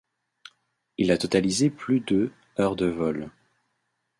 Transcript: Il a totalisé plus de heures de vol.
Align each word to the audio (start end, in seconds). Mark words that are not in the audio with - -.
Il 0.97 1.11
a 1.11 1.17
totalisé 1.19 1.69
plus 1.69 1.99
de 1.99 2.31
heures 2.57 2.75
de 2.75 2.87
vol. 2.87 3.29